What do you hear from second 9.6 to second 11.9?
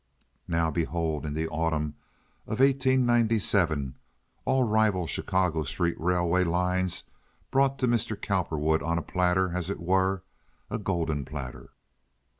it were—a golden platter.